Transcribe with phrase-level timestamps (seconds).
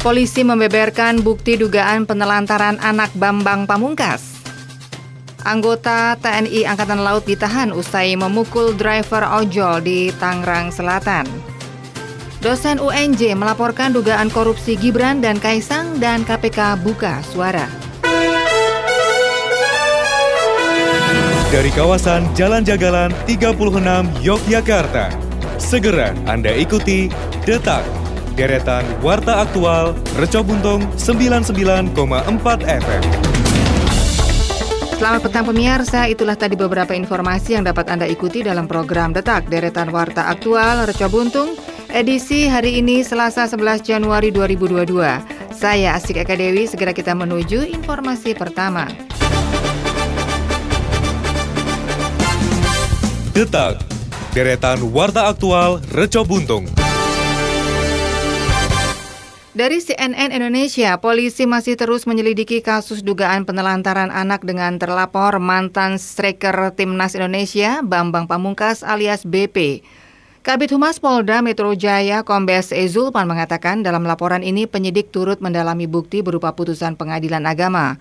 [0.00, 4.40] Polisi membeberkan bukti dugaan penelantaran anak Bambang Pamungkas.
[5.44, 11.28] Anggota TNI Angkatan Laut ditahan usai memukul driver ojol di Tangerang Selatan.
[12.40, 17.68] Dosen UNJ melaporkan dugaan korupsi Gibran dan Kaisang dan KPK buka suara.
[21.52, 23.84] Dari kawasan Jalan Jagalan 36
[24.24, 25.12] Yogyakarta,
[25.60, 27.12] segera Anda ikuti
[27.44, 27.99] Detak
[28.34, 31.94] deretan Warta Aktual Reco Buntung 99,4
[32.66, 33.02] FM.
[35.00, 39.88] Selamat petang pemirsa, itulah tadi beberapa informasi yang dapat Anda ikuti dalam program Detak Deretan
[39.88, 41.56] Warta Aktual Reco Buntung
[41.88, 45.00] edisi hari ini Selasa 11 Januari 2022.
[45.56, 48.88] Saya Asik Eka Dewi, segera kita menuju informasi pertama.
[53.32, 53.80] Detak
[54.36, 56.79] Deretan Warta Aktual Reco Buntung.
[59.50, 66.70] Dari CNN Indonesia, polisi masih terus menyelidiki kasus dugaan penelantaran anak dengan terlapor mantan striker
[66.78, 69.82] timnas Indonesia Bambang Pamungkas alias BP.
[70.46, 76.22] Kabit Humas Polda Metro Jaya Kombes Ezulpan mengatakan dalam laporan ini penyidik turut mendalami bukti
[76.22, 77.98] berupa putusan pengadilan agama.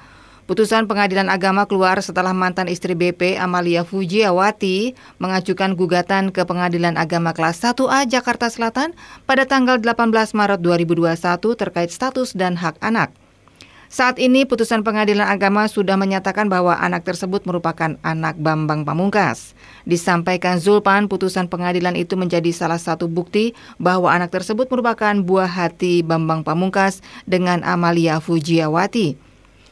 [0.50, 7.38] Putusan pengadilan agama keluar setelah mantan istri BP Amalia Fujiawati mengajukan gugatan ke Pengadilan Agama
[7.38, 8.98] kelas 1A Jakarta Selatan
[9.30, 13.14] pada tanggal 18 Maret 2021 terkait status dan hak anak.
[13.94, 19.54] Saat ini putusan pengadilan agama sudah menyatakan bahwa anak tersebut merupakan anak Bambang Pamungkas.
[19.86, 26.02] Disampaikan Zulpan, putusan pengadilan itu menjadi salah satu bukti bahwa anak tersebut merupakan buah hati
[26.02, 29.29] Bambang Pamungkas dengan Amalia Fujiawati.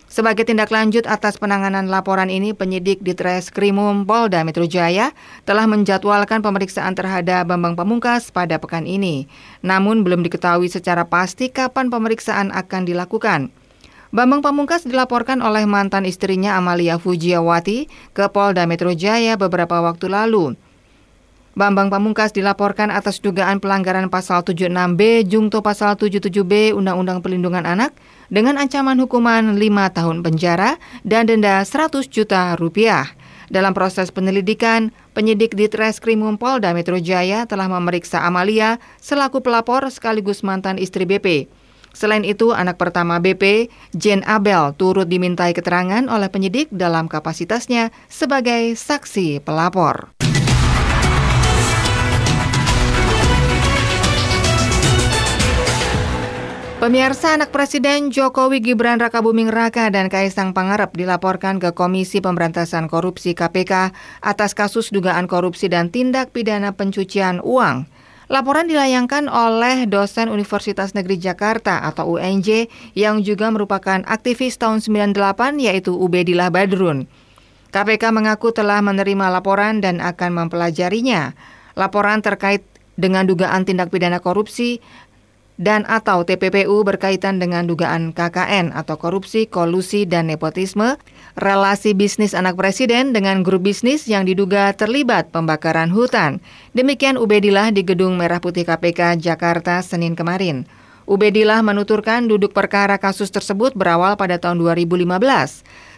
[0.08, 5.12] Sebagai tindak lanjut atas penanganan laporan ini, penyidik di Treskrimum Polda Metro Jaya
[5.44, 9.28] telah menjadwalkan pemeriksaan terhadap Bambang Pamungkas pada pekan ini.
[9.68, 13.52] Namun belum diketahui secara pasti kapan pemeriksaan akan dilakukan.
[14.16, 20.56] Bambang Pamungkas dilaporkan oleh mantan istrinya Amalia Fujiawati ke Polda Metro Jaya beberapa waktu lalu.
[21.58, 27.98] Bambang Pamungkas dilaporkan atas dugaan pelanggaran pasal 76B Jungto pasal 77B Undang-Undang Perlindungan Anak
[28.30, 33.10] dengan ancaman hukuman 5 tahun penjara dan denda 100 juta rupiah.
[33.50, 40.46] Dalam proses penyelidikan, penyidik di Treskrimum Polda Metro Jaya telah memeriksa Amalia selaku pelapor sekaligus
[40.46, 41.50] mantan istri BP.
[41.90, 48.78] Selain itu, anak pertama BP, Jen Abel, turut dimintai keterangan oleh penyidik dalam kapasitasnya sebagai
[48.78, 50.27] saksi pelapor.
[56.78, 63.34] Pemirsa anak Presiden Jokowi Gibran Rakabuming Raka dan Kaisang Pangarep dilaporkan ke Komisi Pemberantasan Korupsi
[63.34, 63.90] KPK
[64.22, 67.90] atas kasus dugaan korupsi dan tindak pidana pencucian uang.
[68.30, 75.18] Laporan dilayangkan oleh dosen Universitas Negeri Jakarta atau UNJ yang juga merupakan aktivis tahun 98
[75.58, 77.10] yaitu Ubedillah Badrun.
[77.74, 81.34] KPK mengaku telah menerima laporan dan akan mempelajarinya.
[81.74, 82.62] Laporan terkait
[82.98, 84.82] dengan dugaan tindak pidana korupsi
[85.58, 91.02] dan atau TPPU berkaitan dengan dugaan KKN atau korupsi, kolusi, dan nepotisme,
[91.34, 96.40] relasi bisnis anak presiden dengan grup bisnis yang diduga terlibat pembakaran hutan.
[96.78, 100.70] Demikian Ubedillah di Gedung Merah Putih KPK Jakarta Senin kemarin.
[101.08, 105.08] Ubedillah menuturkan duduk perkara kasus tersebut berawal pada tahun 2015.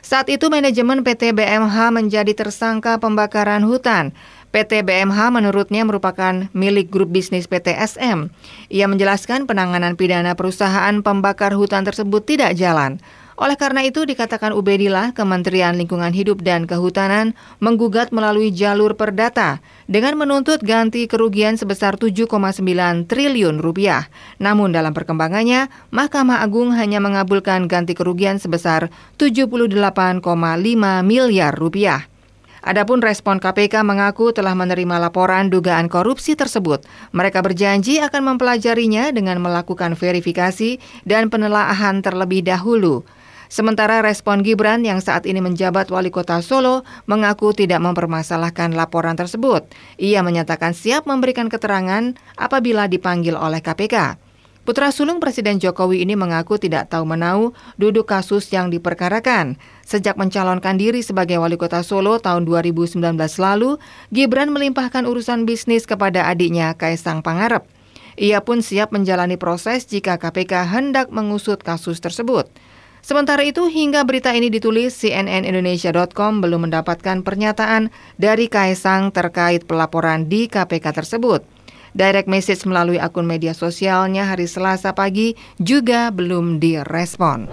[0.06, 4.14] Saat itu manajemen PT BMH menjadi tersangka pembakaran hutan.
[4.50, 8.34] PT BMH menurutnya merupakan milik grup bisnis PT SM.
[8.74, 12.98] Ia menjelaskan penanganan pidana perusahaan pembakar hutan tersebut tidak jalan.
[13.40, 20.20] Oleh karena itu dikatakan Ubedillah Kementerian Lingkungan Hidup dan Kehutanan menggugat melalui jalur perdata dengan
[20.20, 22.28] menuntut ganti kerugian sebesar 7,9
[23.08, 24.12] triliun rupiah.
[24.44, 29.80] Namun dalam perkembangannya, Mahkamah Agung hanya mengabulkan ganti kerugian sebesar 78,5
[31.08, 32.09] miliar rupiah.
[32.60, 36.84] Adapun respon KPK mengaku telah menerima laporan dugaan korupsi tersebut.
[37.16, 43.08] Mereka berjanji akan mempelajarinya dengan melakukan verifikasi dan penelaahan terlebih dahulu.
[43.50, 49.66] Sementara respon Gibran yang saat ini menjabat wali kota Solo mengaku tidak mempermasalahkan laporan tersebut.
[49.98, 54.29] Ia menyatakan siap memberikan keterangan apabila dipanggil oleh KPK.
[54.70, 59.58] Putra sulung Presiden Jokowi ini mengaku tidak tahu menau duduk kasus yang diperkarakan.
[59.82, 63.82] Sejak mencalonkan diri sebagai wali kota Solo tahun 2019 lalu,
[64.14, 67.66] Gibran melimpahkan urusan bisnis kepada adiknya Kaisang Pangarep.
[68.14, 72.46] Ia pun siap menjalani proses jika KPK hendak mengusut kasus tersebut.
[73.02, 77.90] Sementara itu, hingga berita ini ditulis, cnnindonesia.com belum mendapatkan pernyataan
[78.22, 81.58] dari Kaisang terkait pelaporan di KPK tersebut.
[81.94, 87.50] Direct message melalui akun media sosialnya hari Selasa pagi juga belum direspon.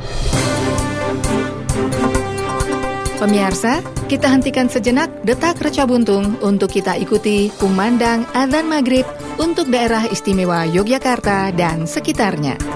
[3.17, 3.81] Pemirsa,
[4.13, 9.09] kita hentikan sejenak detak reca buntung untuk kita ikuti kumandang adzan maghrib
[9.41, 12.76] untuk daerah istimewa Yogyakarta dan sekitarnya.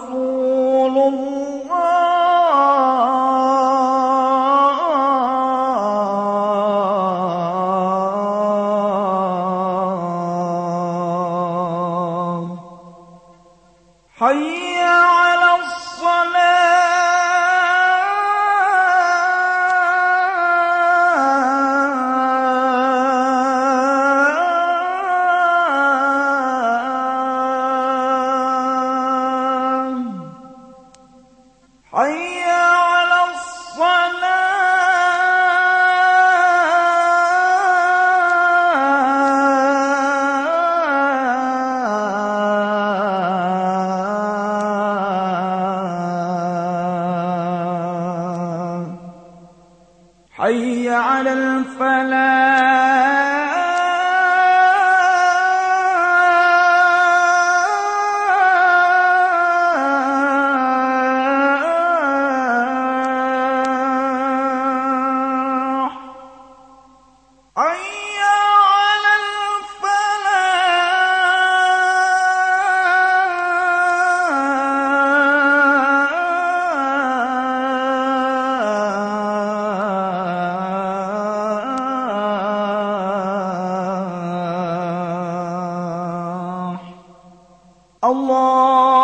[88.10, 88.99] الله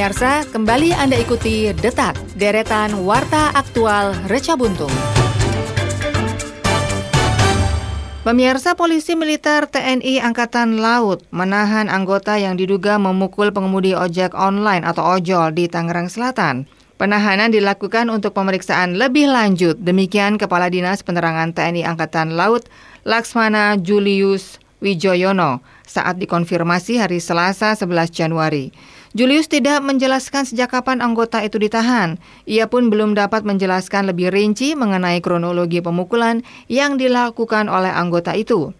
[0.00, 4.88] Pemirsa, kembali Anda ikuti Detak, deretan Warta Aktual Reca Buntung.
[8.24, 15.20] Pemirsa polisi militer TNI Angkatan Laut menahan anggota yang diduga memukul pengemudi ojek online atau
[15.20, 16.64] ojol di Tangerang Selatan.
[16.96, 19.76] Penahanan dilakukan untuk pemeriksaan lebih lanjut.
[19.84, 22.64] Demikian Kepala Dinas Penerangan TNI Angkatan Laut
[23.04, 28.72] Laksmana Julius Wijoyono saat dikonfirmasi hari Selasa 11 Januari.
[29.10, 32.22] Julius tidak menjelaskan sejak kapan anggota itu ditahan.
[32.46, 38.70] Ia pun belum dapat menjelaskan lebih rinci mengenai kronologi pemukulan yang dilakukan oleh anggota itu.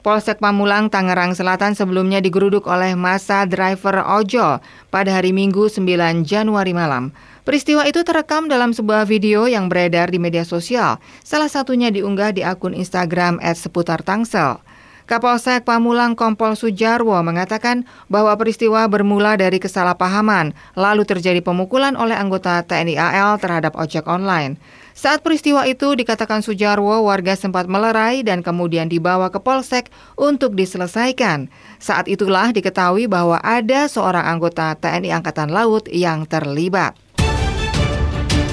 [0.00, 6.72] Polsek Pamulang, Tangerang Selatan sebelumnya digeruduk oleh masa driver ojol pada hari Minggu 9 Januari
[6.72, 7.12] malam.
[7.44, 12.40] Peristiwa itu terekam dalam sebuah video yang beredar di media sosial, salah satunya diunggah di
[12.40, 14.64] akun Instagram @seputar Tangsel.
[15.04, 22.64] Kapolsek Pamulang Kompol Sujarwo mengatakan bahwa peristiwa bermula dari kesalahpahaman, lalu terjadi pemukulan oleh anggota
[22.64, 24.56] TNI AL terhadap ojek online.
[24.96, 31.52] Saat peristiwa itu dikatakan Sujarwo, warga sempat melerai dan kemudian dibawa ke polsek untuk diselesaikan.
[31.76, 36.96] Saat itulah diketahui bahwa ada seorang anggota TNI Angkatan Laut yang terlibat.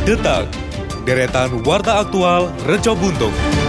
[0.03, 0.51] Detak,
[1.07, 3.60] deretan warta aktual Reco Buntung.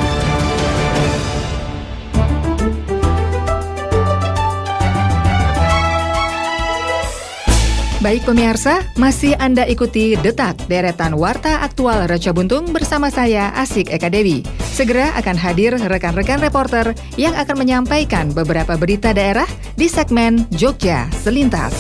[8.03, 14.11] Baik pemirsa, masih Anda ikuti Detak Deretan Warta Aktual Raja Buntung bersama saya Asik Eka
[14.11, 14.43] Dewi.
[14.75, 19.47] Segera akan hadir rekan-rekan reporter yang akan menyampaikan beberapa berita daerah
[19.79, 21.79] di segmen Jogja Selintas.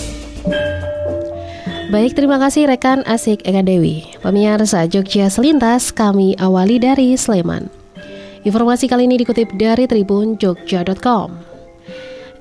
[1.90, 4.06] Baik, terima kasih rekan Asik Eka Dewi.
[4.22, 7.66] Pemirsa Jogja Selintas, kami awali dari Sleman.
[8.46, 11.51] Informasi kali ini dikutip dari Tribun Jogja.com.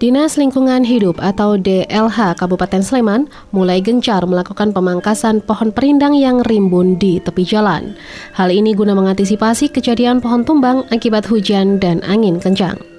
[0.02, 6.98] Dinas Lingkungan Hidup atau DLH Kabupaten Sleman mulai gencar melakukan pemangkasan pohon perindang yang rimbun
[6.98, 7.94] di tepi jalan.
[8.34, 12.91] Hal ini guna mengantisipasi kejadian pohon tumbang akibat hujan dan angin kencang.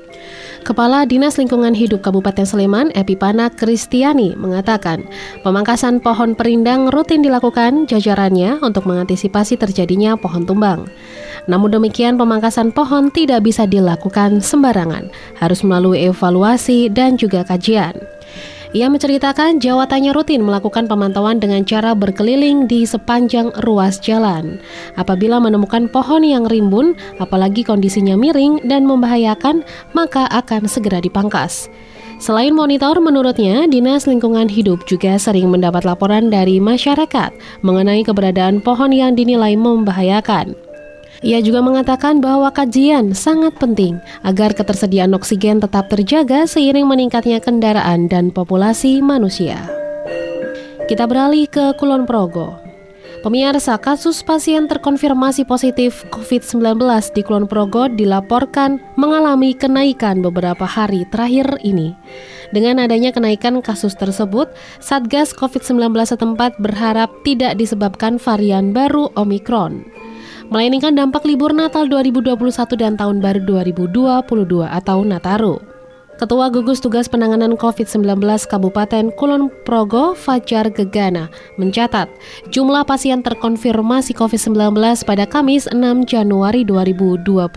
[0.62, 5.02] Kepala Dinas Lingkungan Hidup Kabupaten Sleman, Epipana Kristiani, mengatakan
[5.42, 10.87] pemangkasan pohon perindang rutin dilakukan jajarannya untuk mengantisipasi terjadinya pohon tumbang.
[11.50, 15.11] Namun demikian, pemangkasan pohon tidak bisa dilakukan sembarangan,
[15.42, 17.99] harus melalui evaluasi dan juga kajian.
[18.73, 24.57] Ia menceritakan jawatannya rutin melakukan pemantauan dengan cara berkeliling di sepanjang ruas jalan.
[24.97, 29.61] Apabila menemukan pohon yang rimbun, apalagi kondisinya miring dan membahayakan,
[29.93, 31.69] maka akan segera dipangkas.
[32.17, 38.88] Selain monitor, menurutnya Dinas Lingkungan Hidup juga sering mendapat laporan dari masyarakat mengenai keberadaan pohon
[38.88, 40.57] yang dinilai membahayakan.
[41.23, 48.11] Ia juga mengatakan bahwa kajian sangat penting agar ketersediaan oksigen tetap terjaga seiring meningkatnya kendaraan
[48.11, 49.62] dan populasi manusia.
[50.91, 52.59] Kita beralih ke Kulon Progo.
[53.23, 56.83] Pemirsa, kasus pasien terkonfirmasi positif COVID-19
[57.14, 61.95] di Kulon Progo dilaporkan mengalami kenaikan beberapa hari terakhir ini.
[62.50, 64.50] Dengan adanya kenaikan kasus tersebut,
[64.83, 69.87] Satgas COVID-19 setempat berharap tidak disebabkan varian baru Omikron
[70.52, 72.37] melainkan dampak libur Natal 2021
[72.76, 75.56] dan Tahun Baru 2022 atau Nataru.
[76.21, 82.12] Ketua Gugus Tugas Penanganan COVID-19 Kabupaten Kulon Progo, Fajar Gegana, mencatat
[82.52, 84.76] jumlah pasien terkonfirmasi COVID-19
[85.09, 87.49] pada Kamis 6 Januari 2022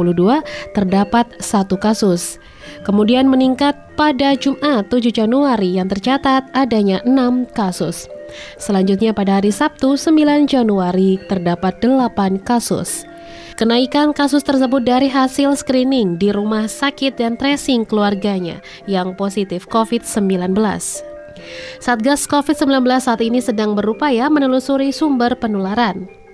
[0.71, 2.39] terdapat satu kasus.
[2.85, 8.05] Kemudian meningkat pada Jumat 7 Januari yang tercatat adanya 6 kasus.
[8.61, 13.09] Selanjutnya pada hari Sabtu 9 Januari terdapat 8 kasus.
[13.57, 20.53] Kenaikan kasus tersebut dari hasil screening di rumah sakit dan tracing keluarganya yang positif COVID-19.
[21.81, 26.24] Satgas COVID-19 saat ini sedang berupaya menelusuri sumber penularan.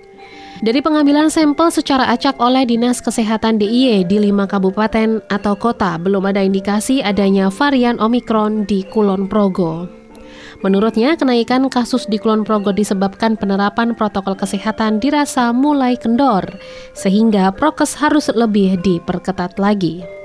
[0.62, 6.22] Dari pengambilan sampel secara acak oleh Dinas Kesehatan DIY di lima kabupaten atau kota, belum
[6.30, 9.90] ada indikasi adanya varian Omikron di Kulon Progo.
[10.62, 16.46] Menurutnya, kenaikan kasus di Kulon Progo disebabkan penerapan protokol kesehatan dirasa mulai kendor,
[16.94, 20.21] sehingga prokes harus lebih diperketat lagi.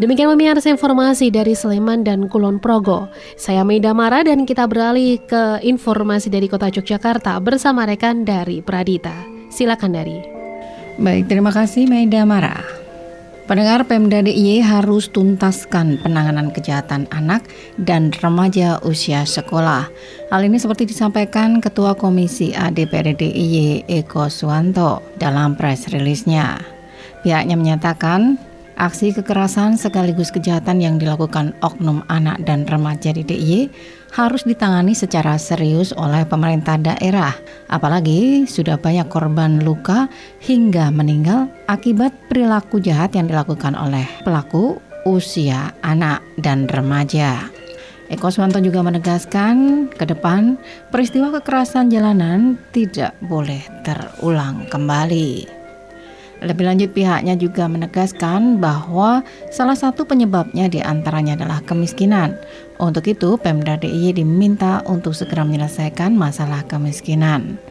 [0.00, 3.12] Demikian pemirsa informasi dari Sleman dan Kulon Progo.
[3.36, 9.12] Saya Meida Mara dan kita beralih ke informasi dari Kota Yogyakarta bersama rekan dari Pradita.
[9.52, 10.16] Silakan dari.
[10.96, 12.82] Baik, terima kasih Meida Mara.
[13.44, 17.44] Pendengar Pemda DIY harus tuntaskan penanganan kejahatan anak
[17.76, 19.92] dan remaja usia sekolah.
[20.32, 26.64] Hal ini seperti disampaikan Ketua Komisi ADPRD DIY Eko Suwanto dalam press release-nya.
[27.26, 28.40] Pihaknya menyatakan
[28.82, 33.70] aksi kekerasan sekaligus kejahatan yang dilakukan oknum anak dan remaja di DIY
[34.10, 37.30] harus ditangani secara serius oleh pemerintah daerah.
[37.70, 40.10] Apalagi sudah banyak korban luka
[40.42, 47.46] hingga meninggal akibat perilaku jahat yang dilakukan oleh pelaku usia anak dan remaja.
[48.10, 50.58] Eko Swanto juga menegaskan ke depan
[50.90, 55.61] peristiwa kekerasan jalanan tidak boleh terulang kembali.
[56.42, 59.22] Lebih lanjut pihaknya juga menegaskan bahwa
[59.54, 62.34] salah satu penyebabnya di antaranya adalah kemiskinan.
[62.82, 67.62] Untuk itu Pemda DIY diminta untuk segera menyelesaikan masalah kemiskinan.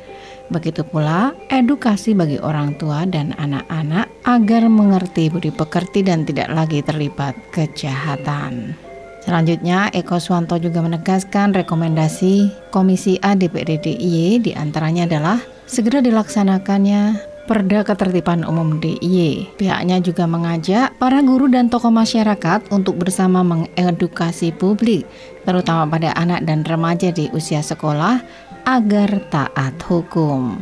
[0.52, 6.80] Begitu pula edukasi bagi orang tua dan anak-anak agar mengerti budi pekerti dan tidak lagi
[6.84, 8.76] terlibat kejahatan.
[9.22, 15.38] Selanjutnya, Eko Swanto juga menegaskan rekomendasi Komisi A DPRD DIY di antaranya adalah
[15.70, 19.58] segera dilaksanakannya Perda Ketertiban Umum DIY.
[19.58, 25.10] Pihaknya juga mengajak para guru dan tokoh masyarakat untuk bersama mengedukasi publik,
[25.44, 28.22] terutama pada anak dan remaja di usia sekolah,
[28.70, 30.62] agar taat hukum.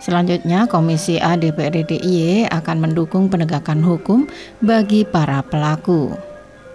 [0.00, 4.24] Selanjutnya, Komisi A DPRD DIY akan mendukung penegakan hukum
[4.64, 6.29] bagi para pelaku.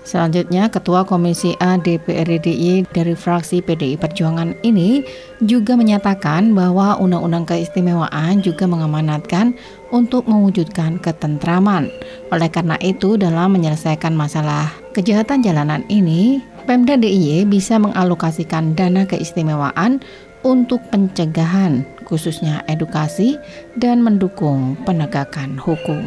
[0.06, 5.02] Selanjutnya, Ketua Komisi A DPR RI dari fraksi PDI Perjuangan ini
[5.42, 9.58] juga menyatakan bahwa Undang-Undang Keistimewaan juga mengamanatkan
[9.90, 11.90] untuk mewujudkan ketentraman.
[12.30, 16.38] Oleh karena itu, dalam menyelesaikan masalah kejahatan jalanan ini,
[16.70, 20.06] Pemda DIY bisa mengalokasikan dana keistimewaan
[20.46, 23.42] untuk pencegahan, khususnya edukasi
[23.82, 26.06] dan mendukung penegakan hukum.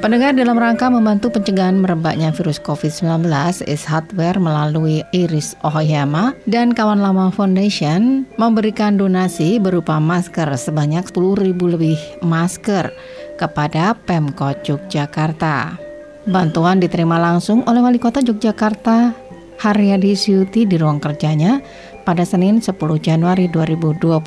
[0.00, 3.28] Pendengar dalam rangka membantu pencegahan merebaknya virus COVID-19,
[3.66, 11.52] Is Hardware melalui Iris Ohayama dan Kawan Lama Foundation memberikan donasi berupa masker sebanyak 10.000
[11.58, 12.94] lebih masker
[13.36, 15.76] kepada Pemkot Yogyakarta.
[16.24, 19.12] Bantuan diterima langsung oleh Wali Kota Yogyakarta
[19.58, 21.58] Haryadi Syuti di ruang kerjanya
[22.06, 24.22] pada Senin 10 Januari 2022.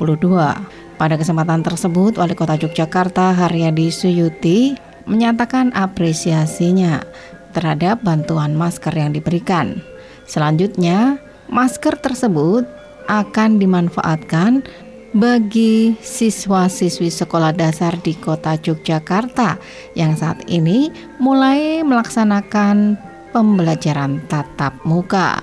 [0.96, 7.02] Pada kesempatan tersebut, Wali Kota Yogyakarta Haryadi Suyuti menyatakan apresiasinya
[7.56, 9.80] terhadap bantuan masker yang diberikan.
[10.26, 12.68] Selanjutnya, masker tersebut
[13.08, 14.66] akan dimanfaatkan
[15.16, 19.56] bagi siswa-siswi sekolah dasar di kota Yogyakarta
[19.96, 20.92] yang saat ini
[21.24, 23.00] mulai melaksanakan
[23.32, 25.40] pembelajaran tatap muka.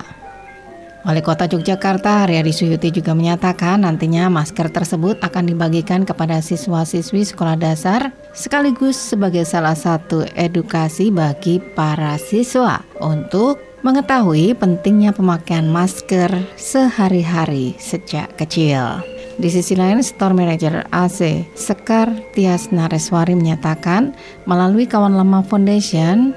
[1.02, 7.58] Wali Kota Yogyakarta Haryadi Suyuti juga menyatakan nantinya masker tersebut akan dibagikan kepada siswa-siswi sekolah
[7.58, 17.74] dasar sekaligus sebagai salah satu edukasi bagi para siswa untuk mengetahui pentingnya pemakaian masker sehari-hari
[17.82, 19.02] sejak kecil.
[19.42, 24.14] Di sisi lain, Store Manager AC Sekar Tias Nareswari menyatakan
[24.46, 26.30] melalui Kawan Lama Foundation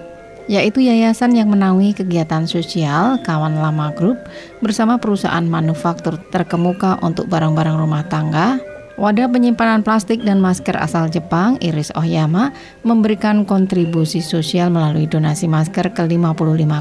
[0.46, 4.22] yaitu yayasan yang menaungi kegiatan sosial Kawan Lama Group
[4.62, 8.62] bersama perusahaan manufaktur terkemuka untuk barang-barang rumah tangga.
[8.96, 12.56] Wadah penyimpanan plastik dan masker asal Jepang, Iris Ohyama,
[12.88, 16.32] memberikan kontribusi sosial melalui donasi masker ke 55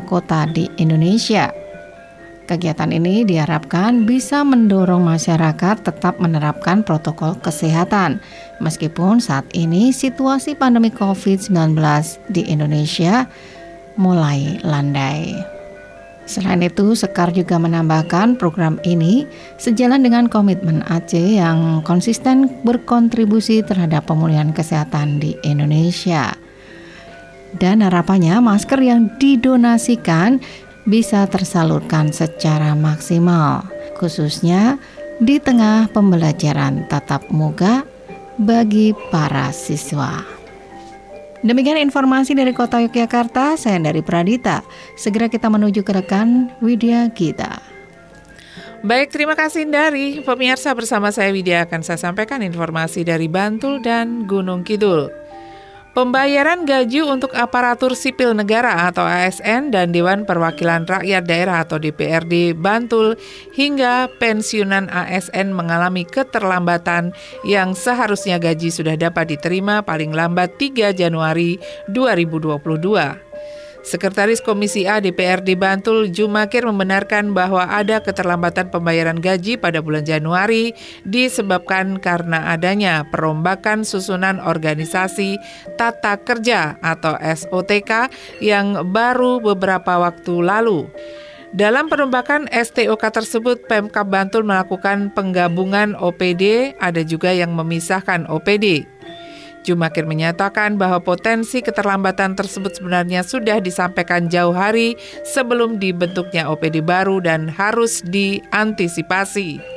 [0.07, 1.51] kota di Indonesia.
[2.45, 8.21] Kegiatan ini diharapkan bisa mendorong masyarakat tetap menerapkan protokol kesehatan.
[8.61, 11.73] Meskipun saat ini situasi pandemi COVID-19
[12.29, 13.25] di Indonesia
[13.97, 15.55] mulai landai.
[16.25, 19.29] Selain itu, Sekar juga menambahkan program ini
[19.61, 26.33] sejalan dengan komitmen Aceh yang konsisten berkontribusi terhadap pemulihan kesehatan di Indonesia.
[27.61, 30.41] Dan harapannya masker yang didonasikan
[30.89, 33.69] bisa tersalurkan secara maksimal,
[34.01, 34.81] khususnya
[35.21, 37.85] di tengah pembelajaran tatap muka
[38.41, 40.44] bagi para siswa.
[41.45, 44.65] Demikian informasi dari Kota Yogyakarta, saya dari Pradita.
[44.97, 47.61] Segera kita menuju ke rekan Widya Gita.
[48.81, 54.25] Baik, terima kasih dari pemirsa bersama saya Widya akan saya sampaikan informasi dari Bantul dan
[54.25, 55.13] Gunung Kidul.
[55.95, 62.51] Pembayaran gaji untuk aparatur sipil negara atau ASN dan Dewan Perwakilan Rakyat Daerah atau DPRD
[62.59, 63.15] Bantul
[63.55, 67.15] hingga pensiunan ASN mengalami keterlambatan
[67.47, 73.34] yang seharusnya gaji sudah dapat diterima paling lambat 3 Januari 2022.
[73.85, 80.73] Sekretaris Komisi A DPRD Bantul Jumakir membenarkan bahwa ada keterlambatan pembayaran gaji pada bulan Januari
[81.05, 85.37] disebabkan karena adanya perombakan susunan organisasi
[85.77, 88.09] tata kerja atau SOTK
[88.41, 90.89] yang baru beberapa waktu lalu.
[91.55, 98.91] Dalam perombakan STOK tersebut, Pemkab Bantul melakukan penggabungan OPD, ada juga yang memisahkan OPD.
[99.65, 107.25] Jumakir menyatakan bahwa potensi keterlambatan tersebut sebenarnya sudah disampaikan jauh hari sebelum dibentuknya OPD baru
[107.25, 109.75] dan harus diantisipasi.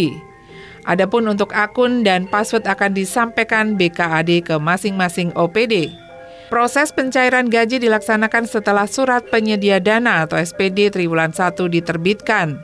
[0.89, 6.08] Adapun untuk akun dan password akan disampaikan BKAD ke masing-masing OPD.
[6.49, 12.57] Proses pencairan gaji dilaksanakan setelah surat penyedia dana atau SPD triwulan 1 diterbitkan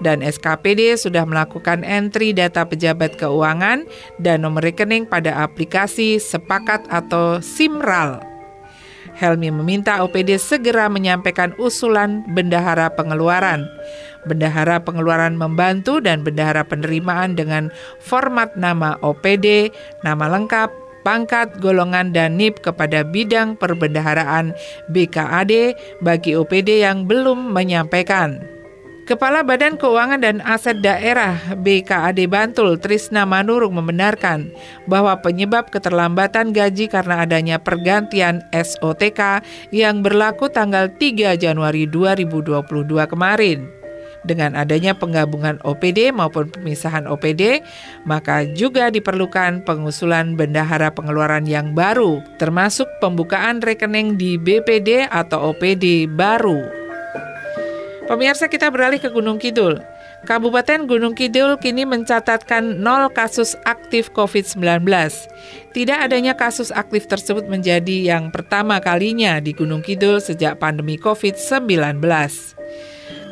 [0.00, 3.84] dan SKPD sudah melakukan entry data pejabat keuangan
[4.16, 8.24] dan nomor rekening pada aplikasi Sepakat atau Simral.
[9.16, 13.64] Helmi meminta OPD segera menyampaikan usulan bendahara pengeluaran.
[14.28, 19.72] Bendahara pengeluaran membantu dan bendahara penerimaan dengan format nama OPD,
[20.04, 24.50] nama lengkap, pangkat, golongan, dan NIP kepada bidang perbendaharaan
[24.90, 28.56] BKAD bagi OPD yang belum menyampaikan.
[29.06, 34.50] Kepala Badan Keuangan dan Aset Daerah BKAD Bantul Trisna Manurung membenarkan
[34.90, 42.66] bahwa penyebab keterlambatan gaji karena adanya pergantian SOTK yang berlaku tanggal 3 Januari 2022
[43.06, 43.75] kemarin.
[44.26, 47.62] Dengan adanya penggabungan OPD maupun pemisahan OPD,
[48.02, 56.10] maka juga diperlukan pengusulan bendahara pengeluaran yang baru, termasuk pembukaan rekening di BPD atau OPD
[56.10, 56.66] baru.
[58.06, 59.82] Pemirsa kita beralih ke Gunung Kidul.
[60.26, 64.82] Kabupaten Gunung Kidul kini mencatatkan nol kasus aktif COVID-19.
[65.74, 72.02] Tidak adanya kasus aktif tersebut menjadi yang pertama kalinya di Gunung Kidul sejak pandemi COVID-19.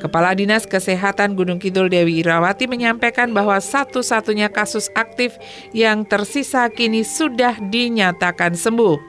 [0.05, 5.33] Kepala Dinas Kesehatan Gunung Kidul Dewi Irawati menyampaikan bahwa satu-satunya kasus aktif
[5.73, 9.01] yang tersisa kini sudah dinyatakan sembuh.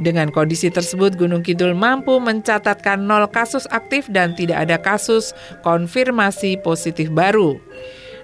[0.00, 6.56] Dengan kondisi tersebut, Gunung Kidul mampu mencatatkan nol kasus aktif dan tidak ada kasus konfirmasi
[6.64, 7.60] positif baru.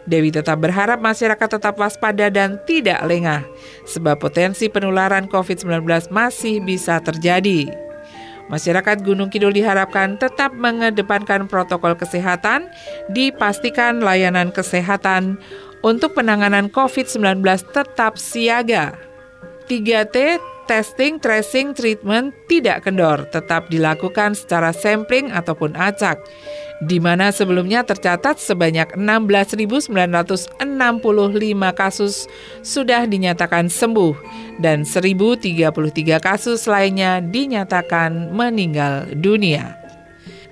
[0.09, 3.45] Dewi tetap berharap masyarakat tetap waspada dan tidak lengah,
[3.85, 7.84] sebab potensi penularan COVID-19 masih bisa terjadi.
[8.52, 12.68] Masyarakat Gunung Kidul diharapkan tetap mengedepankan protokol kesehatan,
[13.09, 15.40] dipastikan layanan kesehatan
[15.80, 17.40] untuk penanganan COVID-19
[17.72, 19.13] tetap siaga.
[19.66, 26.24] 3T testing, tracing, treatment tidak kendor, tetap dilakukan secara sampling ataupun acak
[26.83, 30.59] di mana sebelumnya tercatat sebanyak 16.965
[31.72, 32.27] kasus
[32.61, 34.14] sudah dinyatakan sembuh
[34.59, 35.70] dan 1.033
[36.18, 39.79] kasus lainnya dinyatakan meninggal dunia.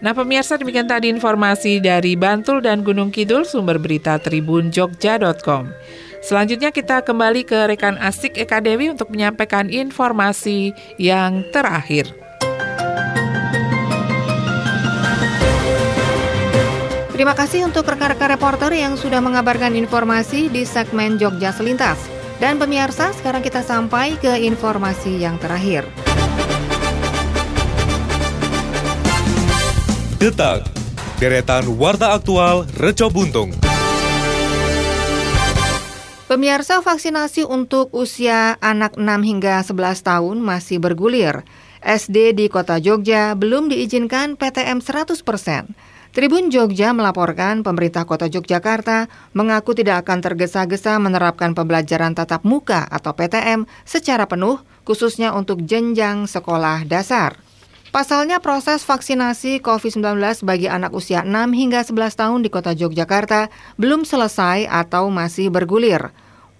[0.03, 5.70] Nah pemirsa demikian tadi informasi dari Bantul dan Gunung Kidul sumber berita Tribun Jogja.com.
[6.23, 12.15] Selanjutnya kita kembali ke rekan asik Eka Dewi untuk menyampaikan informasi yang terakhir.
[17.11, 21.99] Terima kasih untuk rekan-rekan reporter yang sudah mengabarkan informasi di segmen Jogja Selintas.
[22.39, 25.87] Dan pemirsa, sekarang kita sampai ke informasi yang terakhir.
[30.19, 30.67] Detak,
[31.19, 33.62] deretan warta aktual Reco Buntung.
[36.33, 41.45] Pemirsa vaksinasi untuk usia anak 6 hingga 11 tahun masih bergulir.
[41.85, 45.77] SD di kota Jogja belum diizinkan PTM 100 persen.
[46.16, 53.12] Tribun Jogja melaporkan pemerintah kota Yogyakarta mengaku tidak akan tergesa-gesa menerapkan pembelajaran tatap muka atau
[53.12, 54.57] PTM secara penuh,
[54.88, 57.37] khususnya untuk jenjang sekolah dasar.
[57.92, 60.16] Pasalnya proses vaksinasi COVID-19
[60.49, 66.09] bagi anak usia 6 hingga 11 tahun di kota Yogyakarta belum selesai atau masih bergulir.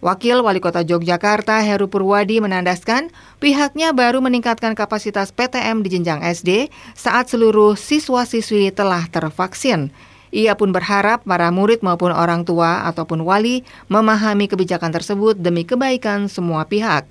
[0.03, 6.75] Wakil Wali Kota Yogyakarta Heru Purwadi menandaskan pihaknya baru meningkatkan kapasitas PTM di jenjang SD
[6.99, 9.95] saat seluruh siswa-siswi telah tervaksin.
[10.35, 16.27] Ia pun berharap para murid maupun orang tua ataupun wali memahami kebijakan tersebut demi kebaikan
[16.27, 17.07] semua pihak.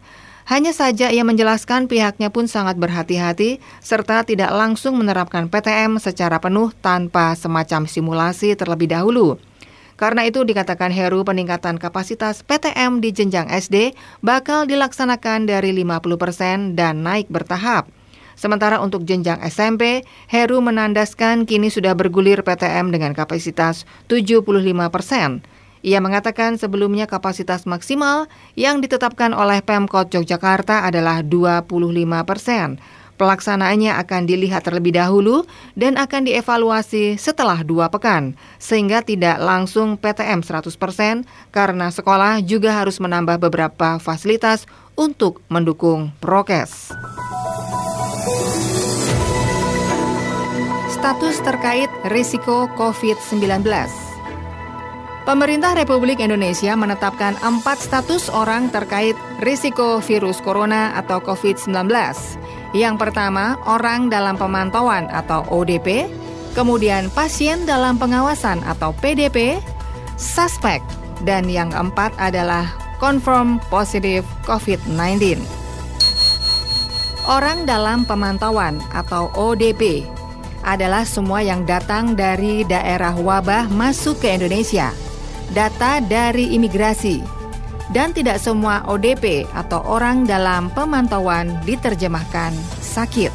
[0.52, 6.76] Hanya saja ia menjelaskan pihaknya pun sangat berhati-hati serta tidak langsung menerapkan PTM secara penuh
[6.84, 9.40] tanpa semacam simulasi terlebih dahulu.
[10.02, 13.94] Karena itu dikatakan Heru peningkatan kapasitas PTM di jenjang SD
[14.26, 17.86] bakal dilaksanakan dari 50% dan naik bertahap.
[18.34, 24.42] Sementara untuk jenjang SMP, Heru menandaskan kini sudah bergulir PTM dengan kapasitas 75
[24.90, 25.46] persen.
[25.86, 28.26] Ia mengatakan sebelumnya kapasitas maksimal
[28.58, 31.70] yang ditetapkan oleh Pemkot Yogyakarta adalah 25
[32.26, 32.82] persen.
[33.22, 35.46] Pelaksanaannya akan dilihat terlebih dahulu
[35.78, 40.74] dan akan dievaluasi setelah dua pekan, sehingga tidak langsung PTM 100%
[41.54, 44.66] karena sekolah juga harus menambah beberapa fasilitas
[44.98, 46.98] untuk mendukung prokes.
[50.90, 53.62] Status terkait risiko COVID-19
[55.22, 59.14] Pemerintah Republik Indonesia menetapkan empat status orang terkait
[59.46, 61.86] risiko virus corona atau COVID-19.
[62.72, 66.08] Yang pertama, orang dalam pemantauan atau ODP,
[66.56, 69.60] kemudian pasien dalam pengawasan atau PDP,
[70.16, 70.80] suspek,
[71.28, 72.72] dan yang keempat adalah
[73.04, 75.44] confirm positif COVID-19.
[77.28, 80.08] Orang dalam pemantauan atau ODP
[80.64, 84.94] adalah semua yang datang dari daerah wabah masuk ke Indonesia
[85.52, 87.20] data dari imigrasi,
[87.92, 93.32] dan tidak semua ODP atau orang dalam pemantauan diterjemahkan sakit.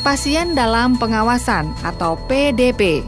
[0.00, 3.04] Pasien dalam pengawasan atau PDP,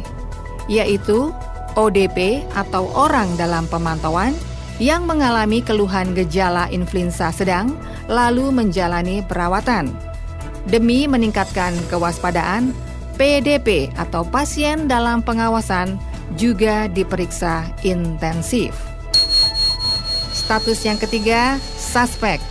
[0.68, 1.32] yaitu
[1.72, 4.36] ODP atau orang dalam pemantauan
[4.76, 7.72] yang mengalami keluhan gejala influenza sedang
[8.12, 9.88] lalu menjalani perawatan.
[10.68, 12.76] Demi meningkatkan kewaspadaan,
[13.16, 15.96] PDP atau pasien dalam pengawasan
[16.36, 18.91] juga diperiksa intensif.
[20.42, 22.42] Status yang ketiga, suspek,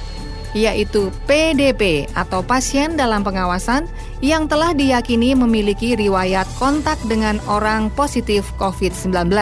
[0.55, 3.91] yaitu PDP atau pasien dalam pengawasan
[4.23, 9.35] yang telah diyakini memiliki riwayat kontak dengan orang positif COVID-19.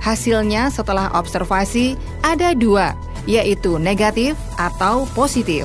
[0.00, 2.92] Hasilnya setelah observasi ada dua,
[3.24, 5.64] yaitu negatif atau positif.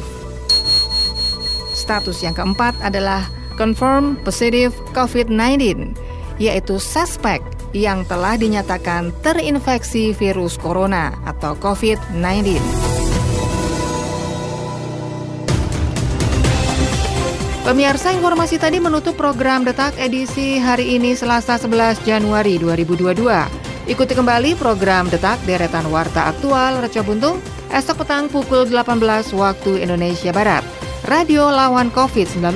[1.75, 3.27] Status yang keempat adalah
[3.59, 5.95] confirm positive COVID-19,
[6.39, 7.43] yaitu suspek
[7.75, 12.55] yang telah dinyatakan terinfeksi virus corona atau COVID-19.
[17.67, 23.91] Pemirsa informasi tadi menutup program Detak edisi hari ini Selasa 11 Januari 2022.
[23.91, 30.31] Ikuti kembali program Detak Deretan Warta Aktual Reca Buntung esok petang pukul 18 waktu Indonesia
[30.31, 30.63] Barat.
[31.09, 32.55] Radio lawan COVID-19.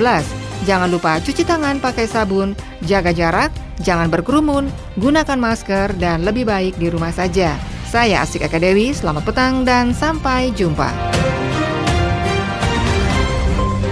[0.64, 2.54] Jangan lupa cuci tangan pakai sabun,
[2.86, 3.50] jaga jarak,
[3.80, 4.68] jangan berkerumun,
[5.00, 7.56] gunakan masker, dan lebih baik di rumah saja.
[7.90, 10.94] Saya Asik Eka Dewi, selamat petang dan sampai jumpa.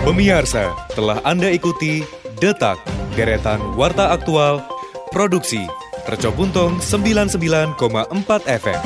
[0.07, 2.01] Pemirsa, telah Anda ikuti
[2.39, 2.79] Detak,
[3.13, 4.63] Deretan Warta Aktual,
[5.11, 5.67] Produksi,
[6.07, 7.77] Tercobuntung 99,4
[8.47, 8.81] FM.